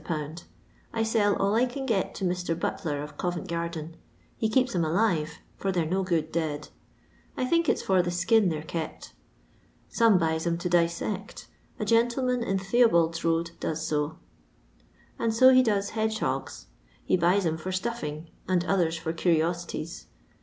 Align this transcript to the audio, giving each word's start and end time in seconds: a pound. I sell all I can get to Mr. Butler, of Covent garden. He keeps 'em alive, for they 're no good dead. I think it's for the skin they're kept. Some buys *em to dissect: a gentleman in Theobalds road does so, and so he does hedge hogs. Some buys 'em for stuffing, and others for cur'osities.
a 0.01 0.03
pound. 0.03 0.45
I 0.91 1.03
sell 1.03 1.35
all 1.35 1.53
I 1.53 1.67
can 1.67 1.85
get 1.85 2.15
to 2.15 2.25
Mr. 2.25 2.59
Butler, 2.59 3.03
of 3.03 3.17
Covent 3.19 3.47
garden. 3.47 3.97
He 4.35 4.49
keeps 4.49 4.73
'em 4.73 4.83
alive, 4.83 5.37
for 5.57 5.71
they 5.71 5.83
're 5.83 5.87
no 5.87 6.01
good 6.01 6.31
dead. 6.31 6.69
I 7.37 7.45
think 7.45 7.69
it's 7.69 7.83
for 7.83 8.01
the 8.01 8.09
skin 8.09 8.49
they're 8.49 8.63
kept. 8.63 9.13
Some 9.89 10.17
buys 10.17 10.47
*em 10.47 10.57
to 10.57 10.67
dissect: 10.67 11.49
a 11.77 11.85
gentleman 11.85 12.41
in 12.41 12.57
Theobalds 12.57 13.23
road 13.23 13.51
does 13.59 13.85
so, 13.85 14.17
and 15.19 15.35
so 15.35 15.53
he 15.53 15.61
does 15.61 15.91
hedge 15.91 16.17
hogs. 16.17 16.65
Some 17.07 17.17
buys 17.19 17.45
'em 17.45 17.57
for 17.57 17.71
stuffing, 17.71 18.31
and 18.47 18.65
others 18.65 18.97
for 18.97 19.13
cur'osities. 19.13 20.05